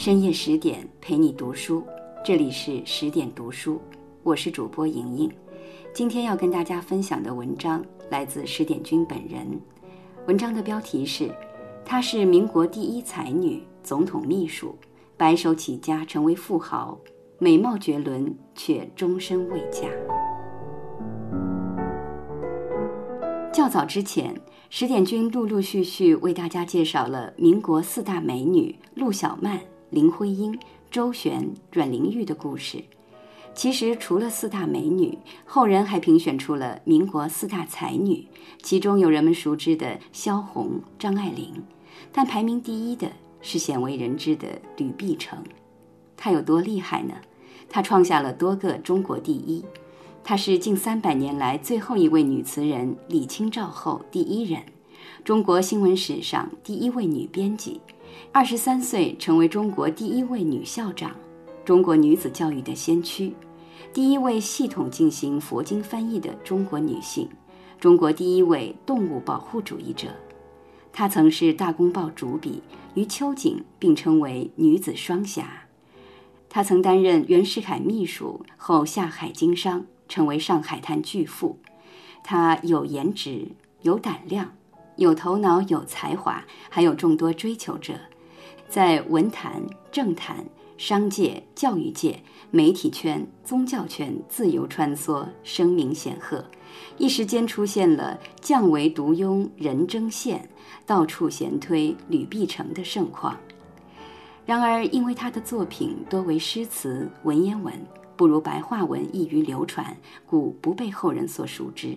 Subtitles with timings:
[0.00, 1.84] 深夜十点陪你读书，
[2.24, 3.78] 这里是十点读书，
[4.22, 5.30] 我是主播莹莹。
[5.92, 9.46] 今天要跟大家分享的文章来自十点君本人。
[10.26, 11.30] 文章的标题是：
[11.84, 14.74] 她是民国第一才女，总统秘书，
[15.18, 16.98] 白手起家成为富豪，
[17.38, 19.86] 美貌绝伦却终身未嫁。
[23.52, 24.34] 较早之前，
[24.70, 29.60] 十点君陆陆续续为大家介绍了民国四大美女陆小曼。
[29.90, 30.58] 林徽因、
[30.90, 32.84] 周璇、阮玲玉的故事，
[33.54, 38.26] 其实除了四大美女，后人还评选出了民国四大才女，
[38.62, 41.52] 其中有人们熟知的萧红、张爱玲，
[42.12, 43.10] 但排名第一的
[43.42, 45.42] 是鲜为人知的吕碧城。
[46.16, 47.14] 她有多厉害呢？
[47.68, 49.64] 她创下了多个中国第一。
[50.22, 54.62] 她是近三百年来最后一位女词人，李清照后第一人，
[55.24, 57.80] 中国新闻史上第一位女编辑。
[58.32, 61.12] 二十三岁成为中国第一位女校长，
[61.64, 63.34] 中国女子教育的先驱，
[63.92, 67.28] 第一位系统进行佛经翻译的中国女性，
[67.78, 70.08] 中国第一位动物保护主义者。
[70.92, 72.62] 她曾是《大公报》主笔，
[72.94, 75.64] 与秋瑾并称为女子双侠。
[76.48, 81.58] 她曾担任袁世凯秘书，后下海经商，成为上海滩巨富。
[82.22, 83.48] 她有颜值，
[83.82, 84.52] 有胆量。
[84.96, 87.94] 有头脑、有才华，还有众多追求者，
[88.68, 90.44] 在文坛、政坛、
[90.76, 96.44] 商界、教育界、媒体圈、宗教圈自由穿梭，声名显赫。
[96.98, 100.38] 一时间出现了“降为独庸，人争羡，
[100.86, 103.36] 到处闲推吕碧城”的盛况。
[104.46, 107.74] 然而，因为他的作品多为诗词、文言文，
[108.16, 109.96] 不如白话文易于流传，
[110.26, 111.96] 故不被后人所熟知。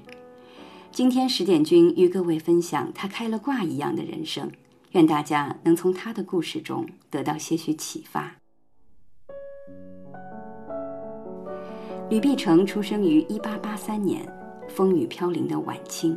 [0.94, 4.52] 今天十点君与各位分享他开了挂一样的人生，
[4.92, 8.36] 愿大家能从他的故事中得到些许启发。
[12.12, 14.24] 吕碧城出生于一八八三年，
[14.70, 16.16] 风雨飘零的晚清。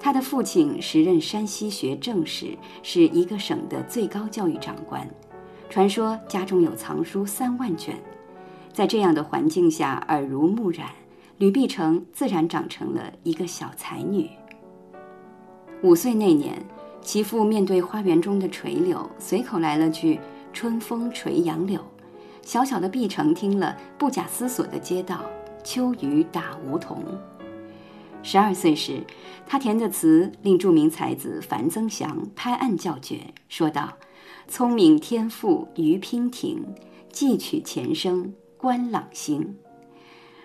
[0.00, 5.06] 他的父亲时任山西学政使，是一个省的最高教育长官，
[5.68, 7.94] 传说家中有藏书三万卷。
[8.72, 10.88] 在这样的环境下，耳濡目染。
[11.38, 14.28] 吕碧城自然长成了一个小才女。
[15.82, 16.64] 五岁那年，
[17.00, 20.20] 其父面对花园中的垂柳，随口来了句
[20.52, 21.80] “春风垂杨柳”。
[22.42, 25.24] 小小的碧城听了，不假思索地接道
[25.64, 27.02] ：“秋雨打梧桐。”
[28.22, 29.02] 十二岁时，
[29.46, 33.92] 他填的词令著名才子樊增祥拍案叫绝，说道
[34.46, 36.64] ：“聪明天赋于娉婷，
[37.10, 39.56] 寄取前生观朗星。”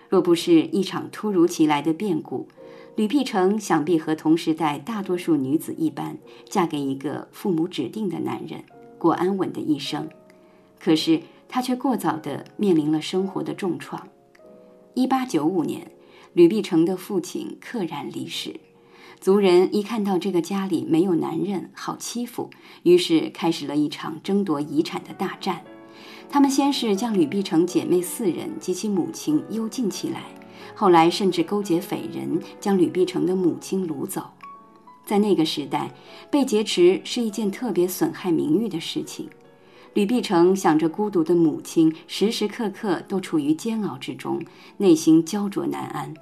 [0.08, 2.48] 若不是一场突如其来的变故，
[2.96, 8.64] 吕碧城想必和同时代大多数女子一般，嫁给一个父母指定的男人，
[8.98, 10.08] 过安稳的一生。
[10.80, 14.08] 可是她却过早地面临了生活的重创。
[14.94, 15.90] 一八九五年，
[16.32, 18.58] 吕碧城的父亲溘然离世，
[19.20, 22.50] 族人一看到这个家里没有男人，好欺负，
[22.82, 25.62] 于是开始了一场争夺遗产的大战。
[26.30, 30.24] 他们先是将吕碧城姐妹四人及其母亲幽禁起来，
[30.74, 34.22] 后来甚至勾结匪人将吕碧城的母亲掳走。
[35.06, 35.90] 在那个时代，
[36.30, 39.28] 被劫持是一件特别损害名誉的事情。
[39.94, 44.38] 吕碧城想着孤独的母亲时时刻刻都处于煎熬之中，
[44.76, 46.12] 内心焦灼难安。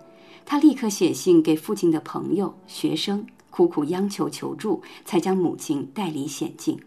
[0.45, 6.79] 他立刻写信给父亲的朋友、学生，苦苦央求求助，才将母亲带离险境。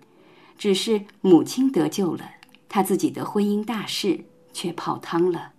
[0.57, 2.21] 只是母亲得救了。
[2.69, 5.53] 他自己的婚姻大事却泡汤了。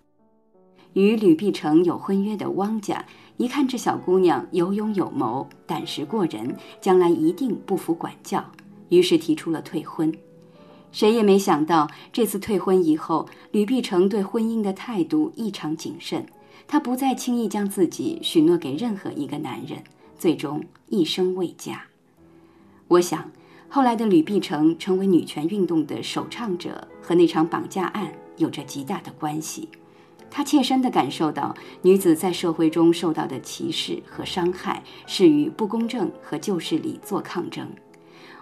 [0.94, 3.04] 与吕碧城有婚约的汪家
[3.36, 8.44] 一看这小姑娘有勇有谋、胆识过人，将来一定不服管教，
[8.88, 10.12] 于是提出了退婚。
[10.92, 16.26] 谁也没想到，这次退婚以后，吕碧城对婚姻的态度异常谨慎，
[16.66, 19.82] 他不再轻易将自己许诺给任何一个男人，
[20.18, 21.82] 最终一生未嫁。
[22.88, 23.30] 我想。
[23.72, 29.68] 后来的吕碧城成为女权运动的首倡者，和那场绑架案有着极大的关系。
[30.30, 37.68] 他切身地感受到女子在社会中受到的歧视和伤害，是与不公正和旧势力做抗争。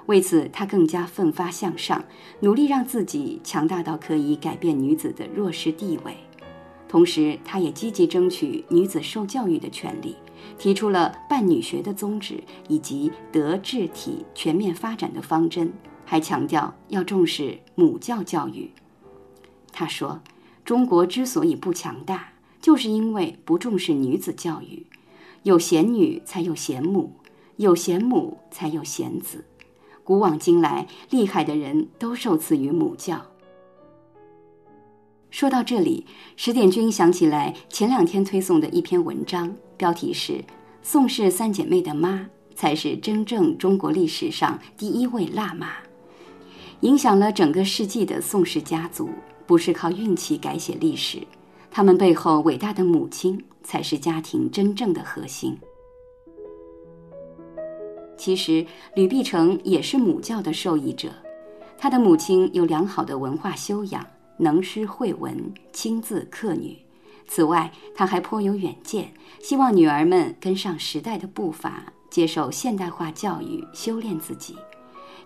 [0.06, 2.04] 为此，他更加奋发向上，
[2.40, 6.16] 努力让自己强大到可以改变女子的弱势地位。
[6.88, 10.16] 同时，他也积极争取女子受教育的权利。
[10.56, 15.72] 提出了办女学的宗旨以及德智体全面发展的方针，
[16.10, 18.70] 还强调要重视母教教育。
[19.70, 20.22] 他说
[20.64, 22.32] ：“中国之所以不强大，
[22.62, 24.86] 就是因为不重视女子教育。
[25.42, 27.12] 有贤女才有贤母，
[27.56, 29.44] 有贤母才有贤子。
[30.02, 33.20] 古往今来，厉害的人都受赐于母教，
[35.28, 36.06] 说到这里，
[36.36, 40.42] 石点军想起来前两天推送的一篇文章，标题是
[40.82, 45.68] “宋氏三姐妹的妈才是真正中国历史上第一位辣妈”，
[46.80, 49.10] 影响了整个世纪的宋氏家族，
[49.46, 51.18] 不是靠运气改写历史，
[51.70, 55.58] 他们背后伟大的母亲才是家庭真正的核心。
[58.16, 58.64] 其实，
[58.94, 61.10] 吕碧城也是母教的受益者。
[61.76, 64.04] 他的母亲有良好的文化修养，
[64.36, 66.76] 能诗会文，亲自克女。
[67.26, 74.56] 此外，他还颇有远见，希望女儿们跟上时代的步伐，接受现代化教育，修炼自己。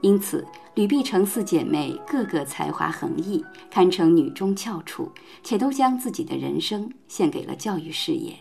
[0.03, 5.11] 因此，吕碧城四姐妹个个才华横溢，堪称女中翘楚，
[5.43, 8.35] 且都将自己的人生献给了教育事业。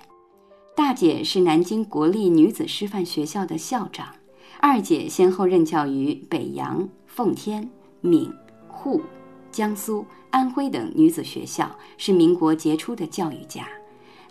[0.75, 4.07] 大姐是南京国立女子师范学校的校长，
[4.59, 7.69] 二姐先后任教于北洋、奉天。
[8.03, 8.33] 闽、
[8.67, 8.99] 沪、
[9.51, 13.67] 江苏、安徽等女子学校是民国杰出的教育家，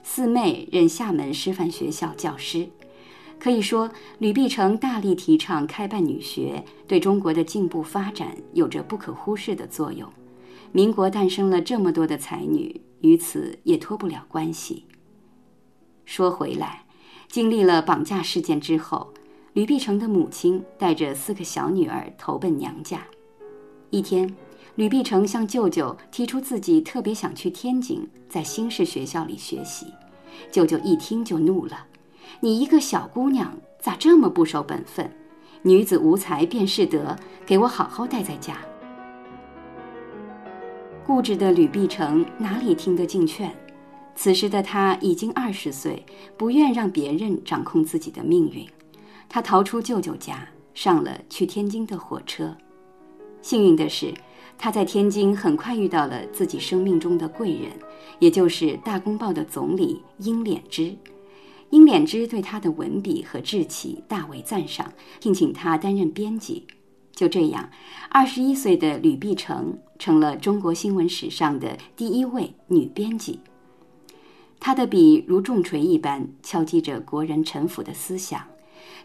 [0.02, 2.68] 四妹任厦门师范学校教师。
[3.40, 10.06] 可以说，吕碧城大力提倡开办女学，对中国的进步发展有着不可忽视的作用。
[10.72, 14.84] 民国诞生了这么多的才女，与此也脱不了关系。
[16.04, 16.84] 说回来，
[17.28, 19.12] 经历了绑架事件之后，
[19.54, 23.02] 吕碧城的母亲带着四个小女儿投奔娘家。
[23.88, 24.32] 一天，
[24.74, 29.86] 吕碧城向舅舅提出自己特别想去天津，在新式学校里学习。
[30.52, 31.86] 舅舅一听就怒了
[32.38, 35.10] ：“你一个小姑娘，咋这么不守本分？
[35.62, 38.56] 女子无才便是德，给我好好待在家。”
[41.04, 43.52] 固执的吕碧城哪里听得进劝？
[44.14, 46.04] 此时的他已经二十岁，
[46.36, 48.66] 不愿让别人掌控自己的命运。
[49.28, 52.54] 他逃出舅舅家，上了去天津的火车。
[53.42, 54.12] 幸运的是，
[54.58, 57.70] 他在天津很快遇到了自己生命中的贵人，
[58.18, 60.94] 也就是《大公报》的总理英敛之。
[61.70, 66.66] 英敛之对他的文笔和志气大为赞赏，聘请他担任编辑。
[67.12, 67.68] 就这样，
[68.08, 73.40] 二十一岁的吕碧城成了中国新闻史上的第一位女编辑。
[74.58, 78.42] 她的笔如重锤一般敲击着国人臣服的思想。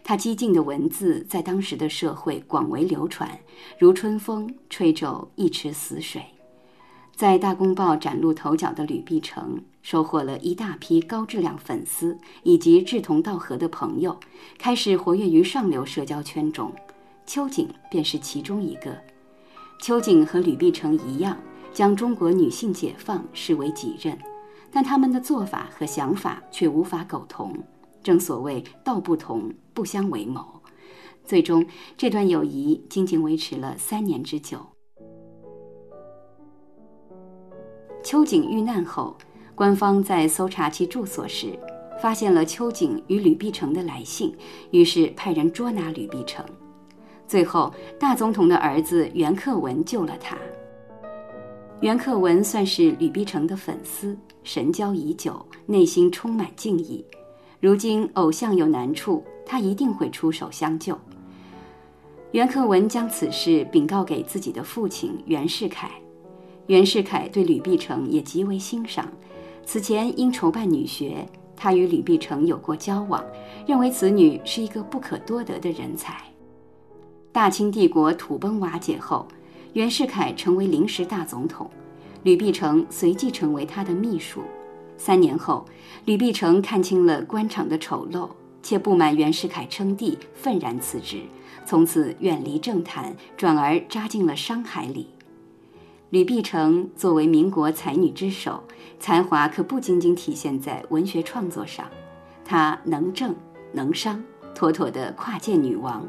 [0.02, 3.38] 她激进的文字在当时的社会广为流传，
[3.78, 6.22] 如春风吹皱一池死水。
[7.14, 14.18] 在《大公报》崭露头角的吕碧城，收获了一大批高质量粉丝以及志同道合的朋友，
[14.58, 16.72] 开始活跃于上流社交圈中。
[17.24, 19.00] 秋瑾便是其中一个。
[19.80, 21.38] 秋瑾和吕碧城一样，
[21.72, 24.18] 将中国女性解放视为己任，
[24.72, 27.56] 但他们的做法和想法却无法苟同。
[28.02, 30.44] 正所谓道不同不相为谋，
[31.24, 31.64] 最终
[31.96, 34.58] 这段友谊仅仅维持了三年之久。
[38.02, 39.16] 秋瑾遇难后，
[39.56, 41.58] 官方在搜查其住所时，
[41.98, 44.36] 发现了秋瑾与吕碧城的来信，
[44.70, 46.44] 于是派人捉拿吕碧城。
[47.26, 50.36] 最后，大总统的儿子袁克文救了他。
[51.80, 54.14] 袁克文算是吕碧城的粉丝，
[54.44, 57.02] 神交已久，内心充满敬意。
[57.58, 60.98] 如今偶像有难处，他一定会出手相救。
[62.32, 65.90] 袁克文将此事禀告给自己的父亲袁世凯，
[66.66, 69.10] 袁世凯对吕碧城也极为欣赏。
[69.66, 73.22] 此前因筹办女学，他与吕碧城有过交往，
[73.66, 76.22] 认为此女是一个不可多得的人才。
[77.32, 79.26] 大清帝国土崩瓦解后，
[79.72, 81.68] 袁世凯成为临时大总统，
[82.22, 84.40] 吕碧城随即成为他的秘书。
[84.96, 85.66] 三年后，
[86.04, 88.30] 吕碧城看清了官场的丑陋，
[88.62, 91.22] 且不满袁世凯称帝，愤然辞职，
[91.64, 95.08] 从此远离政坛，转而扎进了商海里。
[96.10, 98.62] 吕碧城作为民国才女之首，
[99.00, 101.84] 才华可不仅仅体现在文学创作上，
[102.44, 103.34] 她能政
[103.72, 104.22] 能商，
[104.54, 106.06] 妥妥的跨界女王，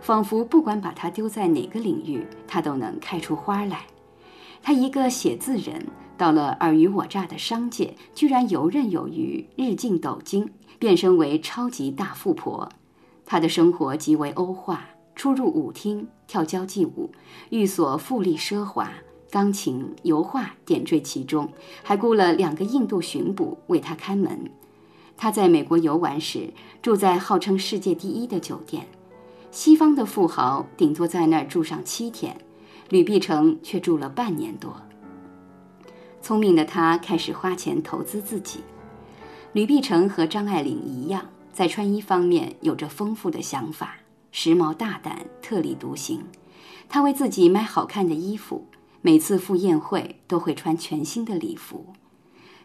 [0.00, 3.86] 仿佛不管把她丢在哪个领域，她都能开出花来。
[4.60, 5.84] 她一个写字人。
[6.18, 12.66] 到了尔虞我诈的商界，居然游刃有余，日进斗金，变身为超级大富婆。
[13.26, 17.10] 她的生活极为欧化，出入舞厅跳交际舞，
[17.50, 18.90] 寓所富丽奢华，
[19.30, 21.50] 钢琴、油画点缀其中，
[21.82, 24.50] 还雇了两个印度巡捕为他看门。
[25.16, 26.52] 他在美国游玩时，
[26.82, 28.86] 住在号称世界第一的酒店，
[29.50, 32.36] 西方的富豪顶多在那儿住上七天，
[32.90, 34.74] 吕碧城却住了半年多。
[36.20, 38.60] 聪明的他开始花钱投资自己。
[39.52, 43.96] 吕碧城和张爱玲一样，在穿衣方面有着丰富的想法，
[44.32, 46.22] 时髦大胆，特立独行。
[46.88, 48.66] 他为自己买好看的衣服，
[49.06, 51.92] 每次赴宴会都会穿全新的礼服。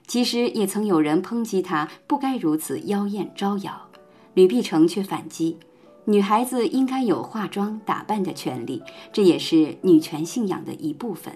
[0.08, 3.80] 其实也曾有人抨击她不该如此妖艳招摇，
[4.34, 5.60] 吕碧城却反击：
[6.06, 8.82] 女孩子应该有化妆打扮的权利，
[9.14, 11.32] 这也是女权信仰的一部分。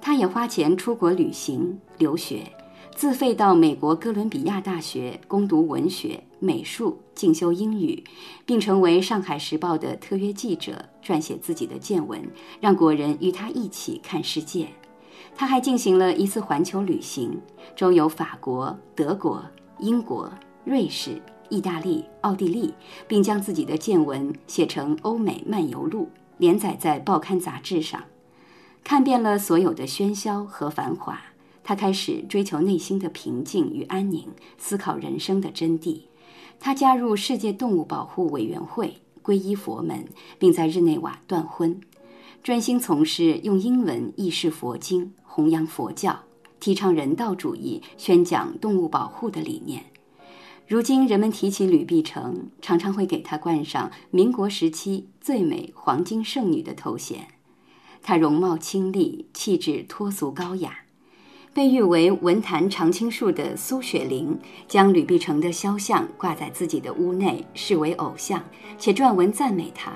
[0.00, 2.52] 他也花钱出国旅行留学，
[2.94, 8.02] 自费到美国哥伦比亚大学攻读文学、美术，进修英语，
[8.44, 12.28] 并成为《上海时报》的特约记者，撰写自己的见闻，
[12.60, 14.66] 让国人与他一起看世界。
[15.36, 17.40] 他还进行了一次环球旅行，
[17.76, 19.44] 周游法国、德国、
[19.78, 20.32] 英国、
[20.64, 22.74] 瑞士、意大利、奥地利，
[23.06, 26.04] 并将自己的见闻写成《欧美漫游录》，
[26.38, 28.02] 连载在报刊杂志上。
[28.82, 31.20] 看遍了所有的喧嚣和繁华，
[31.62, 36.00] 他开始追求内心的平静与安宁，思考人生的真谛。
[36.60, 40.06] 他加入世界动物保护委员会，皈依佛门，
[40.38, 41.80] 并在日内瓦断婚，
[42.42, 46.20] 专心从事用英文译释佛经、弘扬佛教、
[46.60, 49.86] 提倡人道主义、宣讲动物保护的理念。
[50.68, 57.26] 如今，人们提起吕碧城，常常会给她冠上民国时期最美黄金圣女的头衔。
[58.02, 60.80] 她容貌清丽，气质脱俗高雅，
[61.52, 64.38] 被誉为文坛常青树的苏雪玲
[64.68, 68.40] 将吕碧城的肖像挂在自己的屋内，视为偶像，
[68.78, 69.92] 且撰文赞美她：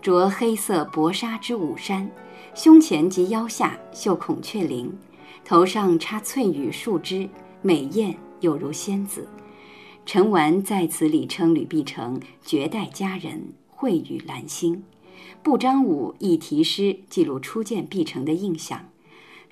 [0.00, 2.08] 着黑色薄纱之舞衫，
[2.54, 4.92] 胸前及腰下绣孔雀翎，
[5.44, 7.28] 头上插翠羽树枝，
[7.60, 9.28] 美艳有如仙子。
[10.06, 14.84] 陈完在此里称吕碧城绝代佳人，慧语兰心。
[15.42, 18.88] 步章武亦题诗记录初见碧城的印象：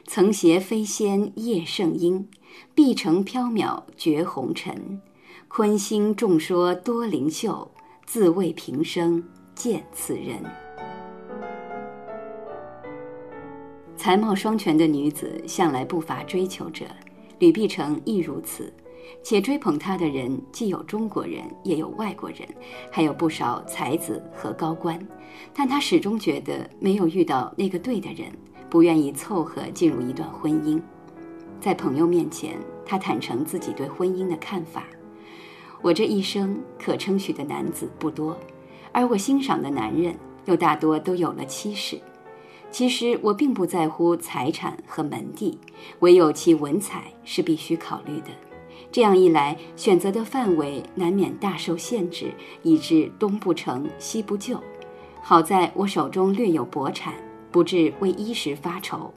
[0.06, 2.28] 曾携飞仙夜圣音，
[2.74, 5.00] 碧城缥缈绝红尘。
[5.48, 7.70] 昆星众说多灵秀，
[8.04, 9.22] 自谓平生
[9.54, 10.42] 见此人。
[13.96, 16.84] 才貌双全的女子向来不乏追求者，
[17.38, 18.72] 吕碧城亦如此。
[19.22, 22.40] 且追捧她的人既有中国人，也有外国人，
[22.90, 24.98] 还有不少才子和高官。
[25.52, 28.30] 但他始终觉得没有遇到那个对的人，
[28.72, 30.80] 不愿意凑合进入一段婚姻。
[31.60, 34.84] 在朋友面前，他坦诚自己对婚姻的看法：
[35.82, 38.34] 我这一生可称许的男子不多，
[38.90, 40.14] 而我欣赏的男人
[40.46, 42.00] 又大多都有了妻室。
[42.70, 45.58] 其实我并不在乎财产和门第，
[45.98, 48.28] 唯有其文采是必须考虑的。
[48.90, 54.58] 这样一来，选择的范围难免大受限制，以致东不成西不就。
[55.20, 57.12] 好在我手中略有薄产，
[57.52, 59.12] 不致为衣食发愁。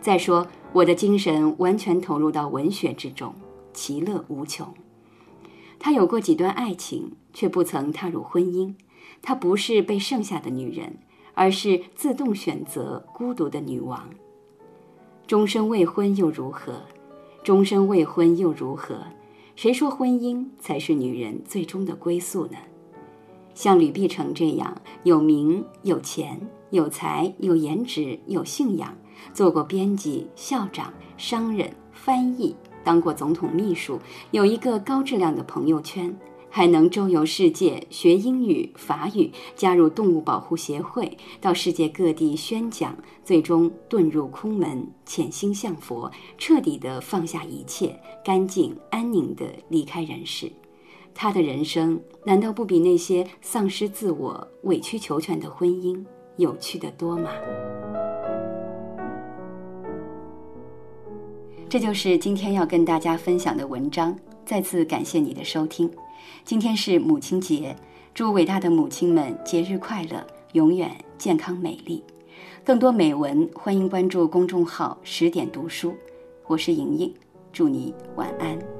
[0.00, 3.34] 再说，我的精神完全投入到文学之中，
[3.72, 4.74] 其乐无穷。
[5.78, 8.74] 她有过几段爱情，却不曾踏入婚姻。
[9.22, 10.98] 她不是被剩下的女人，
[11.34, 14.10] 而是自动选择孤独的女王。
[15.26, 16.82] 终身未婚又如何？
[17.42, 18.98] 终身未婚又如何？
[19.54, 22.58] 谁说婚姻才是女人最终的归宿呢？
[23.54, 26.38] 像吕碧城这样有名有钱
[26.70, 28.96] 有才有颜值有信仰，
[29.32, 33.98] 做过编辑、校长、商人、翻译，当过总统秘书，
[34.30, 36.16] 有一个高质量的朋友圈。
[36.48, 47.94] 还能周游世界学英语、法语，加入动物保护协会，到世界各地宣讲，最终遁入空门，潜心向佛，彻底的放下一切，
[48.24, 50.50] 干净安宁的离开人世。
[51.12, 56.02] 他的人生难道不比那些丧失自我、委曲求全的婚姻
[56.36, 57.30] 有趣的多吗？
[61.68, 64.16] 这就是今天要跟大家分享的文章。
[64.44, 65.90] 再次感谢你的收听。
[66.44, 67.74] 今天是母亲节，
[68.14, 72.04] 祝伟大的母亲们节日快乐，永远健康美丽。
[72.64, 75.94] 更多美文，欢迎关注公众号“十点读书”。
[76.46, 77.12] 我是莹莹，
[77.52, 78.75] 祝你晚安。